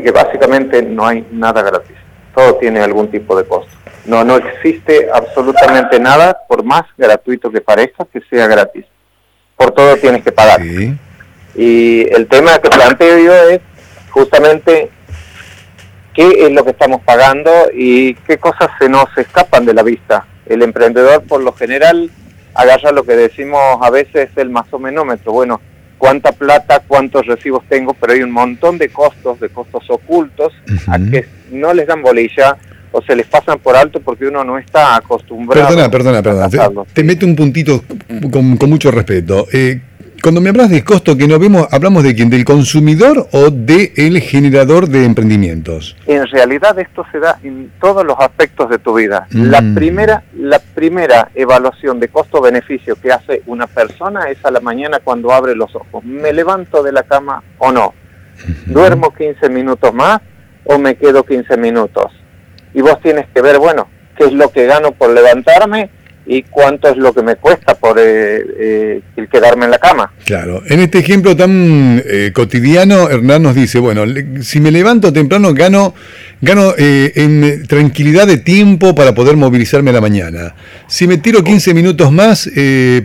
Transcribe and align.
que 0.00 0.12
básicamente 0.12 0.82
no 0.82 1.06
hay 1.06 1.26
nada 1.32 1.62
gratis. 1.62 1.96
Todo 2.34 2.54
tiene 2.56 2.80
algún 2.80 3.10
tipo 3.10 3.36
de 3.36 3.44
costo. 3.44 3.72
No, 4.06 4.24
no 4.24 4.36
existe 4.36 5.08
absolutamente 5.12 6.00
nada, 6.00 6.38
por 6.48 6.64
más 6.64 6.84
gratuito 6.96 7.50
que 7.50 7.60
parezca, 7.60 8.06
que 8.06 8.20
sea 8.30 8.46
gratis. 8.46 8.84
Por 9.56 9.72
todo 9.72 9.96
tienes 9.96 10.22
que 10.22 10.32
pagar. 10.32 10.60
Y 11.54 12.08
el 12.14 12.26
tema 12.28 12.58
que 12.58 12.70
planteo 12.70 13.18
yo 13.18 13.34
es 13.50 13.60
justamente 14.10 14.90
qué 16.14 16.46
es 16.46 16.52
lo 16.52 16.64
que 16.64 16.70
estamos 16.70 17.02
pagando 17.02 17.50
y 17.72 18.14
qué 18.14 18.38
cosas 18.38 18.70
se 18.78 18.88
nos 18.88 19.06
escapan 19.16 19.64
de 19.64 19.74
la 19.74 19.82
vista. 19.82 20.26
El 20.46 20.62
emprendedor 20.62 21.22
por 21.24 21.42
lo 21.42 21.52
general 21.52 22.10
agarra 22.54 22.92
lo 22.92 23.04
que 23.04 23.16
decimos 23.16 23.60
a 23.80 23.90
veces 23.90 24.30
el 24.36 24.50
más 24.50 24.66
o 24.72 24.78
menómetro. 24.78 25.32
Bueno, 25.32 25.60
cuánta 26.02 26.32
plata, 26.32 26.82
cuántos 26.84 27.24
recibos 27.26 27.62
tengo, 27.68 27.94
pero 27.94 28.12
hay 28.12 28.22
un 28.24 28.32
montón 28.32 28.76
de 28.76 28.88
costos, 28.88 29.38
de 29.38 29.48
costos 29.50 29.88
ocultos, 29.88 30.52
a 30.88 30.98
que 30.98 31.28
no 31.52 31.72
les 31.72 31.86
dan 31.86 32.02
bolilla 32.02 32.56
o 32.90 33.00
se 33.02 33.14
les 33.14 33.24
pasan 33.28 33.60
por 33.60 33.76
alto 33.76 34.00
porque 34.00 34.26
uno 34.26 34.42
no 34.42 34.58
está 34.58 34.96
acostumbrado. 34.96 35.68
Perdona, 35.68 35.88
perdona, 35.88 36.20
perdona. 36.20 36.84
Te, 36.92 37.04
meto 37.04 37.24
un 37.24 37.36
puntito 37.36 37.84
con, 38.32 38.56
con 38.56 38.68
mucho 38.68 38.90
respeto. 38.90 39.46
Eh, 39.52 39.80
cuando 40.22 40.40
me 40.40 40.50
hablas 40.50 40.70
de 40.70 40.84
costo 40.84 41.16
que 41.16 41.26
no 41.26 41.36
vemos, 41.40 41.66
¿hablamos 41.72 42.04
de 42.04 42.14
quién? 42.14 42.30
¿Del 42.30 42.44
consumidor 42.44 43.26
o 43.32 43.50
del 43.50 44.20
generador 44.20 44.86
de 44.88 45.04
emprendimientos? 45.04 45.96
En 46.06 46.24
realidad 46.28 46.78
esto 46.78 47.04
se 47.10 47.18
da 47.18 47.40
en 47.42 47.72
todos 47.80 48.06
los 48.06 48.16
aspectos 48.20 48.70
de 48.70 48.78
tu 48.78 48.94
vida. 48.94 49.26
La, 49.32 49.60
mm. 49.60 49.74
primera, 49.74 50.22
la 50.36 50.60
primera 50.60 51.28
evaluación 51.34 51.98
de 51.98 52.06
costo-beneficio 52.06 52.94
que 52.96 53.10
hace 53.10 53.42
una 53.46 53.66
persona 53.66 54.30
es 54.30 54.38
a 54.44 54.52
la 54.52 54.60
mañana 54.60 55.00
cuando 55.00 55.32
abre 55.32 55.56
los 55.56 55.74
ojos. 55.74 56.04
¿Me 56.04 56.32
levanto 56.32 56.84
de 56.84 56.92
la 56.92 57.02
cama 57.02 57.42
o 57.58 57.72
no? 57.72 57.92
¿Duermo 58.66 59.12
15 59.12 59.48
minutos 59.48 59.92
más 59.92 60.20
o 60.64 60.78
me 60.78 60.94
quedo 60.94 61.24
15 61.24 61.56
minutos? 61.56 62.12
Y 62.74 62.80
vos 62.80 63.00
tienes 63.02 63.26
que 63.34 63.42
ver, 63.42 63.58
bueno, 63.58 63.88
qué 64.16 64.26
es 64.26 64.32
lo 64.32 64.52
que 64.52 64.66
gano 64.66 64.92
por 64.92 65.10
levantarme 65.10 65.90
y 66.26 66.44
cuánto 66.44 66.88
es 66.88 66.96
lo 66.96 67.12
que 67.12 67.22
me 67.22 67.34
cuesta 67.34 67.74
por 67.92 68.00
eh, 68.00 68.44
eh, 68.58 69.00
el 69.16 69.28
quedarme 69.28 69.66
en 69.66 69.70
la 69.72 69.78
cama. 69.78 70.12
Claro, 70.24 70.62
en 70.66 70.80
este 70.80 70.98
ejemplo 70.98 71.36
tan 71.36 72.02
eh, 72.06 72.32
cotidiano, 72.34 73.10
Hernán 73.10 73.42
nos 73.42 73.54
dice, 73.54 73.78
bueno, 73.80 74.04
si 74.40 74.60
me 74.60 74.70
levanto 74.70 75.12
temprano 75.12 75.52
gano, 75.52 75.94
gano 76.40 76.72
en 76.78 77.66
tranquilidad 77.66 78.26
de 78.26 78.38
tiempo 78.38 78.94
para 78.94 79.14
poder 79.14 79.36
movilizarme 79.36 79.90
a 79.90 79.92
la 79.92 80.00
mañana. 80.00 80.54
Si 80.86 81.06
me 81.06 81.18
tiro 81.18 81.44
15 81.44 81.74
minutos 81.74 82.10
más, 82.12 82.50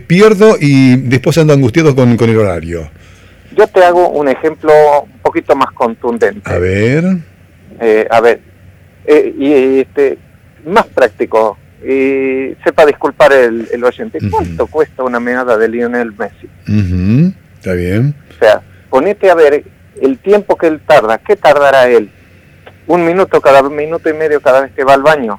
pierdo 0.06 0.56
y 0.58 0.96
después 0.96 1.36
ando 1.36 1.52
angustiado 1.52 1.94
con, 1.94 2.16
con, 2.16 2.30
el 2.30 2.38
horario. 2.38 2.90
Yo 3.56 3.66
te 3.66 3.84
hago 3.84 4.08
un 4.08 4.28
ejemplo 4.28 4.72
un 5.02 5.18
poquito 5.20 5.54
más 5.54 5.70
contundente. 5.72 6.40
A 6.50 6.58
ver. 6.58 7.04
a 8.10 8.20
ver, 8.22 8.40
y 9.06 9.80
este, 9.80 10.16
más 10.64 10.86
práctico 10.86 11.58
y 11.82 12.56
sepa 12.64 12.86
disculpar 12.86 13.32
el, 13.32 13.68
el 13.72 13.84
oyente. 13.84 14.18
¿Cuánto 14.30 14.66
cuesta 14.66 15.04
una 15.04 15.20
meada 15.20 15.56
de 15.56 15.68
Lionel 15.68 16.12
Messi? 16.12 16.48
Está 17.56 17.72
bien. 17.74 18.14
O 18.30 18.38
sea, 18.38 18.62
ponete 18.90 19.30
a 19.30 19.34
ver 19.34 19.64
el 20.00 20.18
tiempo 20.18 20.56
que 20.56 20.66
él 20.66 20.80
tarda. 20.86 21.18
¿Qué 21.18 21.36
tardará 21.36 21.88
él? 21.88 22.10
Un 22.86 23.04
minuto 23.04 23.40
cada 23.40 23.62
minuto 23.68 24.08
y 24.08 24.14
medio 24.14 24.40
cada 24.40 24.62
vez 24.62 24.72
que 24.72 24.84
va 24.84 24.94
al 24.94 25.02
baño. 25.02 25.38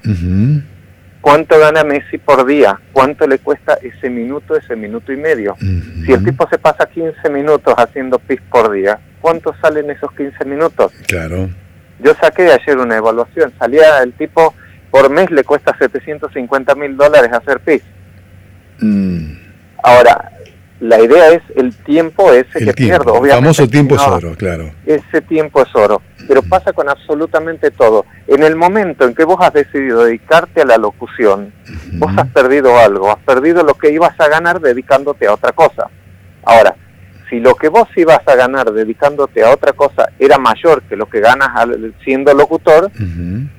¿Cuánto 1.21 1.59
gana 1.59 1.83
Messi 1.83 2.17
por 2.17 2.45
día? 2.45 2.79
¿Cuánto 2.93 3.27
le 3.27 3.39
cuesta 3.39 3.77
ese 3.81 4.09
minuto, 4.09 4.55
ese 4.55 4.75
minuto 4.75 5.11
y 5.11 5.17
medio? 5.17 5.57
Si 6.05 6.13
el 6.13 6.23
tipo 6.23 6.47
se 6.49 6.57
pasa 6.57 6.87
15 6.87 7.29
minutos 7.29 7.73
haciendo 7.77 8.19
pis 8.19 8.39
por 8.49 8.71
día, 8.71 8.99
¿cuánto 9.19 9.53
salen 9.61 9.89
esos 9.89 10.11
15 10.13 10.45
minutos? 10.45 10.93
Claro. 11.07 11.49
Yo 11.99 12.13
saqué 12.21 12.49
ayer 12.49 12.77
una 12.77 12.95
evaluación, 12.95 13.51
salía 13.59 14.01
el 14.01 14.13
tipo 14.13 14.53
por 14.91 15.09
mes 15.09 15.29
le 15.31 15.43
cuesta 15.43 15.75
750 15.77 16.75
mil 16.75 16.97
dólares 16.97 17.31
hacer 17.31 17.59
PIS. 17.59 17.83
Mm. 18.79 19.33
Ahora, 19.83 20.31
la 20.79 21.01
idea 21.01 21.29
es 21.29 21.41
el 21.55 21.75
tiempo 21.75 22.31
ese 22.31 22.63
que 22.63 22.73
pierdo. 22.73 23.13
Obviamente, 23.13 23.35
el 23.35 23.43
famoso 23.43 23.67
tiempo 23.67 23.95
es 23.95 24.01
oro, 24.01 24.35
claro. 24.35 24.71
Ese 24.85 25.21
tiempo 25.21 25.61
es 25.61 25.75
oro. 25.75 26.01
Pero 26.27 26.41
pasa 26.43 26.71
con 26.73 26.87
absolutamente 26.89 27.71
todo. 27.71 28.05
En 28.27 28.43
el 28.43 28.55
momento 28.55 29.05
en 29.05 29.13
que 29.13 29.25
vos 29.25 29.37
has 29.41 29.53
decidido 29.53 30.05
dedicarte 30.05 30.61
a 30.61 30.65
la 30.65 30.77
locución, 30.77 31.53
vos 31.93 32.11
has 32.15 32.27
perdido 32.29 32.77
algo, 32.77 33.11
has 33.11 33.17
perdido 33.17 33.63
lo 33.63 33.73
que 33.73 33.91
ibas 33.91 34.17
a 34.19 34.27
ganar 34.29 34.61
dedicándote 34.61 35.27
a 35.27 35.33
otra 35.33 35.51
cosa. 35.51 35.89
Ahora, 36.43 36.75
si 37.29 37.39
lo 37.39 37.55
que 37.55 37.67
vos 37.67 37.87
ibas 37.95 38.21
a 38.25 38.35
ganar 38.35 38.71
dedicándote 38.71 39.43
a 39.43 39.51
otra 39.51 39.73
cosa 39.73 40.09
era 40.17 40.37
mayor 40.37 40.81
que 40.83 40.95
lo 40.95 41.07
que 41.07 41.19
ganas 41.19 41.49
siendo 42.03 42.33
locutor, 42.33 42.89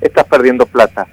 estás 0.00 0.24
perdiendo 0.24 0.64
plata 0.66 1.06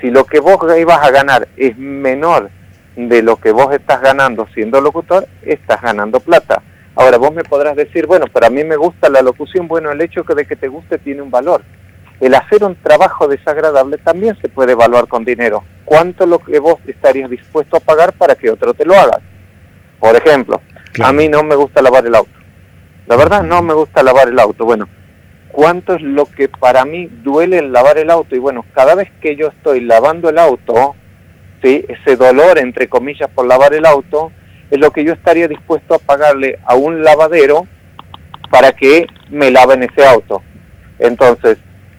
si 0.00 0.10
lo 0.10 0.24
que 0.24 0.40
vos 0.40 0.58
ibas 0.78 1.02
a 1.02 1.10
ganar 1.10 1.48
es 1.56 1.76
menor 1.76 2.50
de 2.96 3.22
lo 3.22 3.36
que 3.36 3.52
vos 3.52 3.72
estás 3.74 4.00
ganando 4.00 4.46
siendo 4.54 4.80
locutor, 4.80 5.26
estás 5.42 5.80
ganando 5.82 6.20
plata. 6.20 6.62
Ahora 6.94 7.18
vos 7.18 7.32
me 7.32 7.44
podrás 7.44 7.76
decir, 7.76 8.06
bueno, 8.06 8.24
pero 8.32 8.46
a 8.46 8.50
mí 8.50 8.64
me 8.64 8.76
gusta 8.76 9.10
la 9.10 9.20
locución, 9.20 9.68
bueno, 9.68 9.92
el 9.92 10.00
hecho 10.00 10.22
de 10.22 10.46
que 10.46 10.56
te 10.56 10.68
guste 10.68 10.98
tiene 10.98 11.20
un 11.20 11.30
valor. 11.30 11.62
El 12.20 12.34
hacer 12.34 12.64
un 12.64 12.74
trabajo 12.76 13.28
desagradable 13.28 13.98
también 13.98 14.38
se 14.40 14.48
puede 14.48 14.72
evaluar 14.72 15.06
con 15.06 15.24
dinero. 15.24 15.62
¿Cuánto 15.84 16.24
lo 16.24 16.38
que 16.38 16.58
vos 16.58 16.76
estarías 16.86 17.28
dispuesto 17.28 17.76
a 17.76 17.80
pagar 17.80 18.14
para 18.14 18.34
que 18.34 18.50
otro 18.50 18.72
te 18.72 18.86
lo 18.86 18.94
haga? 18.94 19.20
Por 20.00 20.16
ejemplo, 20.16 20.62
a 21.02 21.12
mí 21.12 21.28
no 21.28 21.42
me 21.42 21.54
gusta 21.54 21.82
lavar 21.82 22.06
el 22.06 22.14
auto. 22.14 22.30
La 23.06 23.16
verdad 23.16 23.42
no 23.42 23.62
me 23.62 23.74
gusta 23.74 24.02
lavar 24.02 24.28
el 24.28 24.38
auto. 24.38 24.64
Bueno, 24.64 24.88
cuánto 25.56 25.94
es 25.94 26.02
lo 26.02 26.26
que 26.26 26.50
para 26.50 26.84
mí 26.84 27.08
duele 27.24 27.60
el 27.60 27.72
lavar 27.72 27.96
el 27.96 28.10
auto. 28.10 28.36
Y 28.36 28.38
bueno, 28.38 28.66
cada 28.74 28.94
vez 28.94 29.10
que 29.22 29.36
yo 29.36 29.48
estoy 29.48 29.80
lavando 29.80 30.28
el 30.28 30.36
auto, 30.36 30.94
¿sí? 31.62 31.82
ese 31.88 32.14
dolor, 32.16 32.58
entre 32.58 32.88
comillas, 32.88 33.30
por 33.30 33.46
lavar 33.46 33.72
el 33.72 33.86
auto, 33.86 34.32
es 34.70 34.78
lo 34.78 34.90
que 34.90 35.02
yo 35.02 35.14
estaría 35.14 35.48
dispuesto 35.48 35.94
a 35.94 35.98
pagarle 35.98 36.58
a 36.66 36.74
un 36.74 37.02
lavadero 37.02 37.66
para 38.50 38.72
que 38.72 39.06
me 39.30 39.50
laven 39.50 39.82
ese 39.82 40.04
auto. 40.04 40.42
Entonces, 40.98 41.56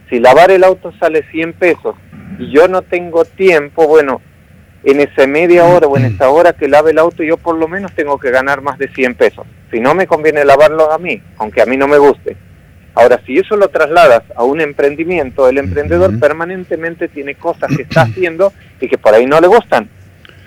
si 0.07 0.19
lavar 0.19 0.51
el 0.51 0.63
auto 0.63 0.93
sale 0.99 1.23
100 1.31 1.53
pesos 1.53 1.95
y 2.37 2.51
yo 2.51 2.67
no 2.67 2.83
tengo 2.83 3.25
tiempo, 3.25 3.87
bueno, 3.87 4.21
en 4.83 4.99
esa 4.99 5.25
media 5.25 5.65
hora 5.65 5.87
o 5.87 5.97
en 5.97 6.05
esa 6.05 6.29
hora 6.29 6.53
que 6.53 6.67
lave 6.67 6.91
el 6.91 6.99
auto, 6.99 7.23
yo 7.23 7.37
por 7.37 7.57
lo 7.57 7.67
menos 7.67 7.91
tengo 7.95 8.19
que 8.19 8.29
ganar 8.29 8.61
más 8.61 8.77
de 8.77 8.87
100 8.89 9.15
pesos. 9.15 9.47
Si 9.71 9.79
no 9.79 9.95
me 9.95 10.05
conviene 10.05 10.45
lavarlo 10.45 10.91
a 10.91 10.99
mí, 10.99 11.23
aunque 11.37 11.63
a 11.63 11.65
mí 11.65 11.75
no 11.75 11.87
me 11.87 11.97
guste. 11.97 12.37
Ahora, 12.97 13.21
si 13.27 13.37
eso 13.37 13.55
lo 13.55 13.67
trasladas 13.67 14.23
a 14.35 14.43
un 14.43 14.59
emprendimiento, 14.59 15.47
el 15.47 15.59
emprendedor 15.59 16.19
permanentemente 16.19 17.07
tiene 17.07 17.35
cosas 17.35 17.69
que 17.75 17.83
está 17.83 18.01
haciendo 18.09 18.51
y 18.81 18.87
que 18.87 18.97
por 18.97 19.13
ahí 19.13 19.27
no 19.27 19.39
le 19.39 19.45
gustan. 19.45 19.87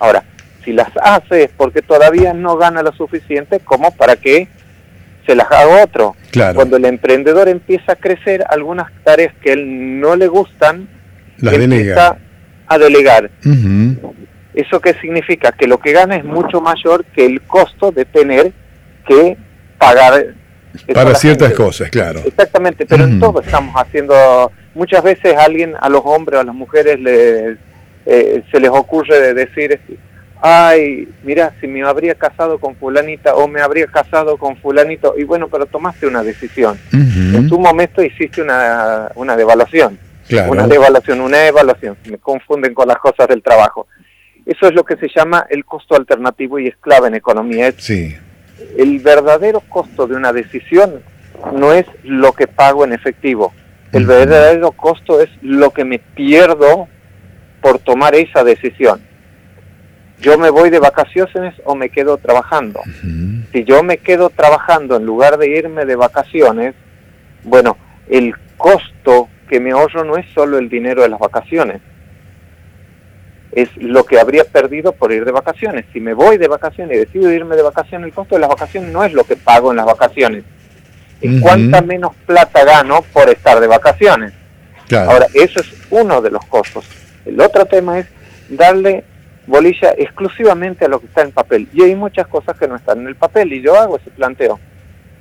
Ahora, 0.01 0.25
si 0.65 0.73
las 0.73 0.89
hace 1.01 1.45
es 1.45 1.51
porque 1.57 1.81
todavía 1.81 2.35
no 2.35 2.57
gana 2.57 2.83
lo 2.83 2.93
suficiente 2.93 3.61
como 3.61 3.93
para 3.93 4.17
que 4.17 4.49
se 5.27 5.37
las 5.37 5.47
haga 5.47 5.85
otro. 5.85 6.17
Cuando 6.55 6.77
el 6.77 6.87
emprendedor 6.87 7.49
empieza 7.49 7.93
a 7.93 7.97
crecer, 7.97 8.45
algunas 8.49 8.91
tareas 9.05 9.33
que 9.41 9.53
él 9.53 10.01
no 10.01 10.17
le 10.17 10.27
gustan, 10.27 10.89
las 11.39 11.55
empieza 11.55 12.19
a 12.67 12.79
delegar. 12.79 13.31
¿Eso 14.55 14.81
qué 14.81 14.95
significa? 14.95 15.53
Que 15.53 15.69
lo 15.69 15.79
que 15.79 15.93
gana 15.93 16.17
es 16.17 16.25
mucho 16.25 16.61
mayor 16.61 17.05
que 17.05 17.27
el 17.27 17.43
costo 17.43 17.93
de 17.93 18.05
tener 18.07 18.53
que 19.07 19.37
pagar 19.79 20.35
para 20.93 21.15
ciertas 21.15 21.53
cosas, 21.53 21.91
claro. 21.91 22.21
Exactamente, 22.25 22.87
pero 22.87 23.05
en 23.05 23.21
todo 23.21 23.41
estamos 23.41 23.75
haciendo, 23.77 24.51
muchas 24.75 25.03
veces 25.03 25.37
alguien, 25.37 25.75
a 25.81 25.89
los 25.89 26.03
hombres 26.05 26.39
o 26.39 26.41
a 26.41 26.45
las 26.45 26.55
mujeres 26.55 26.99
les, 27.01 27.57
eh, 28.07 28.43
se 28.51 28.61
les 28.61 28.71
ocurre 28.71 29.21
de 29.21 29.35
decir, 29.35 29.81
ay, 30.41 31.09
mira, 31.23 31.53
si 31.61 31.67
me 31.67 31.83
habría 31.83 32.15
casado 32.15 32.59
con 32.59 32.77
fulanita 32.77 33.35
o 33.35 33.49
me 33.49 33.61
habría 33.61 33.87
casado 33.87 34.37
con 34.37 34.57
fulanito, 34.57 35.15
y 35.17 35.25
bueno, 35.25 35.49
pero 35.49 35.67
tomaste 35.67 36.07
una 36.07 36.23
decisión. 36.23 36.79
En 36.93 37.49
tu 37.49 37.59
momento 37.59 38.03
hiciste 38.03 38.43
una, 38.43 39.11
una 39.15 39.37
devaluación. 39.37 39.99
Una 40.49 40.69
devaluación, 40.69 41.21
una 41.21 41.47
evaluación. 41.47 41.97
Me 42.09 42.19
confunden 42.19 42.73
con 42.73 42.87
las 42.87 42.99
cosas 42.99 43.27
del 43.29 43.43
trabajo. 43.43 43.89
Eso 44.47 44.69
es 44.69 44.75
lo 44.75 44.85
que 44.85 44.97
se 44.97 45.09
llama 45.15 45.47
el 45.51 45.65
costo 45.65 45.97
alternativo 45.97 46.59
y 46.59 46.69
es 46.69 46.77
clave 46.77 47.09
en 47.09 47.17
economía. 47.17 47.73
sí 47.77 48.17
el 48.79 48.99
verdadero 49.01 49.61
costo 49.61 50.07
de 50.07 50.17
una 50.17 50.33
decisión 50.33 51.03
no 51.53 51.73
es 51.73 51.87
lo 52.05 52.33
que 52.33 52.47
pago 52.47 52.85
en 52.85 52.93
efectivo. 52.93 53.53
El 53.93 54.07
verdadero 54.07 54.73
costo 54.73 55.21
es 55.21 55.31
lo 55.43 55.71
que 55.71 55.85
me 55.85 55.99
pierdo 55.99 56.89
por 57.61 57.79
tomar 57.79 58.15
esa 58.15 58.45
decisión. 58.45 59.01
Yo 60.21 60.39
me 60.39 60.51
voy 60.51 60.71
de 60.71 60.79
vacaciones 60.79 61.55
o 61.65 61.75
me 61.75 61.89
quedo 61.89 62.19
trabajando. 62.19 62.81
Si 63.53 63.65
yo 63.65 63.83
me 63.83 63.99
quedo 63.99 64.31
trabajando 64.31 64.97
en 64.97 65.07
lugar 65.07 65.39
de 65.39 65.49
irme 65.49 65.87
de 65.87 65.97
vacaciones, 65.97 66.75
bueno, 67.43 67.77
el 68.09 68.35
costo 68.57 69.29
que 69.49 69.61
me 69.61 69.73
ahorro 69.73 70.05
no 70.05 70.17
es 70.17 70.27
solo 70.35 70.59
el 70.59 70.69
dinero 70.69 71.03
de 71.03 71.09
las 71.09 71.19
vacaciones, 71.19 71.81
es 73.53 73.75
lo 73.77 74.05
que 74.05 74.21
habría 74.21 74.45
perdido 74.45 74.93
por 74.93 75.13
ir 75.13 75.25
de 75.25 75.33
vacaciones. 75.33 75.85
Si 75.93 76.01
me 76.01 76.15
voy 76.15 76.39
de 76.39 76.49
vacaciones 76.49 76.97
y 76.97 77.01
decido 77.01 77.33
irme 77.33 77.57
de 77.57 77.63
vacaciones, 77.63 78.09
el 78.09 78.15
costo 78.15 78.37
de 78.37 78.41
las 78.41 78.51
vacaciones 78.51 78.93
no 78.93 79.05
es 79.05 79.13
lo 79.13 79.25
que 79.25 79.37
pago 79.37 79.71
en 79.71 79.77
las 79.77 79.87
vacaciones, 79.87 80.45
es 81.21 81.41
cuánta 81.43 81.83
menos 81.83 82.15
plata 82.27 82.65
gano 82.65 83.03
por 83.13 83.29
estar 83.29 83.61
de 83.61 83.67
vacaciones. 83.67 84.33
Ahora, 84.93 85.27
eso 85.35 85.61
es 85.61 85.73
uno 85.91 86.21
de 86.21 86.31
los 86.31 86.45
costos. 86.47 86.85
El 87.25 87.41
otro 87.41 87.67
tema 87.67 87.99
es 87.99 88.07
darle 88.49 89.05
bolilla 89.47 89.93
exclusivamente 89.97 90.85
a 90.85 90.89
lo 90.89 91.01
que 91.01 91.07
está 91.07 91.23
en 91.23 91.33
papel. 91.33 91.69
Y 91.73 91.83
hay 91.83 91.95
muchas 91.95 92.27
cosas 92.27 92.59
que 92.59 92.67
no 92.67 92.77
están 92.77 93.01
en 93.01 93.09
el 93.09 93.17
papel 93.17 93.53
y 93.53 93.63
yo 93.63 93.77
hago 93.77 93.97
ese 93.97 94.11
planteo. 94.11 94.59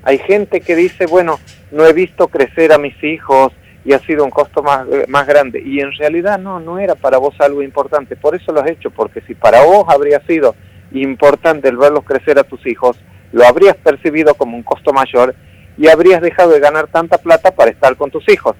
Hay 0.03 0.17
gente 0.19 0.61
que 0.61 0.75
dice, 0.75 1.05
bueno, 1.05 1.39
no 1.71 1.85
he 1.85 1.93
visto 1.93 2.27
crecer 2.29 2.71
a 2.71 2.77
mis 2.77 3.03
hijos 3.03 3.51
y 3.85 3.93
ha 3.93 3.99
sido 3.99 4.23
un 4.23 4.31
costo 4.31 4.61
más, 4.61 4.85
más 5.07 5.25
grande. 5.25 5.61
Y 5.63 5.79
en 5.79 5.91
realidad 5.93 6.37
no, 6.37 6.59
no 6.59 6.79
era 6.79 6.95
para 6.95 7.17
vos 7.17 7.35
algo 7.39 7.63
importante. 7.63 8.15
Por 8.15 8.35
eso 8.35 8.51
lo 8.51 8.61
has 8.61 8.69
hecho, 8.69 8.91
porque 8.91 9.21
si 9.21 9.35
para 9.35 9.63
vos 9.63 9.85
habría 9.87 10.19
sido 10.21 10.55
importante 10.91 11.69
el 11.69 11.77
verlos 11.77 12.03
crecer 12.03 12.39
a 12.39 12.43
tus 12.43 12.65
hijos, 12.65 12.99
lo 13.31 13.45
habrías 13.45 13.75
percibido 13.77 14.33
como 14.33 14.57
un 14.57 14.63
costo 14.63 14.91
mayor 14.91 15.35
y 15.77 15.87
habrías 15.87 16.21
dejado 16.21 16.51
de 16.51 16.59
ganar 16.59 16.87
tanta 16.87 17.17
plata 17.17 17.51
para 17.51 17.71
estar 17.71 17.95
con 17.95 18.11
tus 18.11 18.27
hijos. 18.29 18.55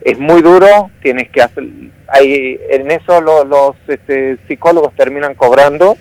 Es 0.00 0.18
muy 0.18 0.40
duro, 0.40 0.90
tienes 1.02 1.28
que 1.28 1.42
hacer, 1.42 1.64
hay, 2.08 2.58
en 2.70 2.90
eso 2.90 3.20
los 3.20 3.76
este, 3.86 4.38
psicólogos 4.48 4.94
terminan 4.94 5.34
cobrando, 5.34 5.96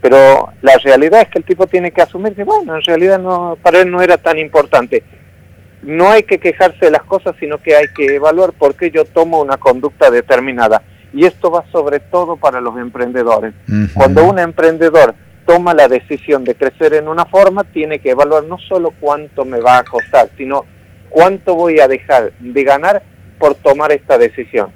pero 0.00 0.48
la 0.62 0.76
realidad 0.78 1.20
es 1.20 1.28
que 1.28 1.38
el 1.38 1.44
tipo 1.44 1.66
tiene 1.66 1.92
que 1.92 2.02
asumir 2.02 2.34
que, 2.34 2.42
bueno, 2.42 2.74
en 2.74 2.82
realidad 2.82 3.20
no, 3.20 3.56
para 3.62 3.80
él 3.80 3.90
no 3.90 4.02
era 4.02 4.16
tan 4.16 4.38
importante. 4.38 5.04
No 5.82 6.10
hay 6.10 6.24
que 6.24 6.38
quejarse 6.38 6.86
de 6.86 6.90
las 6.90 7.02
cosas, 7.04 7.34
sino 7.40 7.58
que 7.58 7.74
hay 7.74 7.86
que 7.94 8.14
evaluar 8.14 8.52
por 8.52 8.74
qué 8.74 8.90
yo 8.90 9.04
tomo 9.04 9.40
una 9.40 9.56
conducta 9.56 10.10
determinada. 10.10 10.82
Y 11.12 11.24
esto 11.24 11.50
va 11.50 11.64
sobre 11.72 12.00
todo 12.00 12.36
para 12.36 12.60
los 12.60 12.78
emprendedores. 12.78 13.54
Cuando 13.94 14.24
un 14.24 14.38
emprendedor 14.38 15.14
toma 15.46 15.74
la 15.74 15.88
decisión 15.88 16.44
de 16.44 16.54
crecer 16.54 16.94
en 16.94 17.08
una 17.08 17.24
forma, 17.24 17.64
tiene 17.64 17.98
que 17.98 18.10
evaluar 18.10 18.44
no 18.44 18.58
solo 18.58 18.92
cuánto 19.00 19.44
me 19.44 19.60
va 19.60 19.78
a 19.78 19.84
costar, 19.84 20.28
sino 20.36 20.64
cuánto 21.08 21.56
voy 21.56 21.80
a 21.80 21.88
dejar 21.88 22.32
de 22.38 22.64
ganar 22.64 23.02
por 23.38 23.54
tomar 23.56 23.90
esta 23.90 24.18
decisión. 24.18 24.70